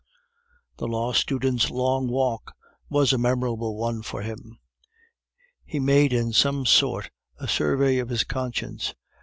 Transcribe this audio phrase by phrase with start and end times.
[0.77, 2.55] The law student's long walk
[2.89, 4.57] was a memorable one for him.
[5.63, 8.95] He made in some sort a survey of his conscience.